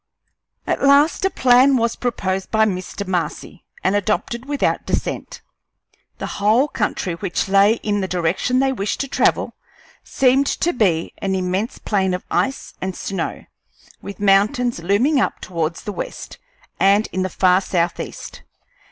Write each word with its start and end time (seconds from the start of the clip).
At 0.65 0.81
last 0.81 1.25
a 1.25 1.29
plan 1.29 1.77
was 1.77 1.95
proposed 1.95 2.49
by 2.49 2.65
Mr. 2.65 3.05
Marcy, 3.07 3.63
and 3.83 3.95
adopted 3.95 4.45
without 4.47 4.83
dissent. 4.83 5.41
The 6.17 6.25
whole 6.41 6.67
country 6.67 7.13
which 7.13 7.47
lay 7.47 7.73
in 7.83 8.01
the 8.01 8.07
direction 8.07 8.57
they 8.57 8.73
wished 8.73 8.99
to 9.01 9.07
travel 9.07 9.53
seemed 10.03 10.47
to 10.47 10.73
be 10.73 11.13
an 11.19 11.35
immense 11.35 11.77
plain 11.77 12.15
of 12.15 12.25
ice 12.31 12.73
and 12.81 12.95
snow, 12.95 13.43
with 14.01 14.19
mountains 14.19 14.79
looming 14.79 15.21
up 15.21 15.39
towards 15.39 15.83
the 15.83 15.93
west 15.93 16.39
and 16.79 17.07
in 17.11 17.21
the 17.21 17.29
far 17.29 17.61
southeast. 17.61 18.41